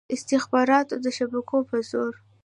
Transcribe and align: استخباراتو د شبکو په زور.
استخباراتو 0.15 0.95
د 1.03 1.05
شبکو 1.17 1.57
په 1.69 1.77
زور. 1.89 2.13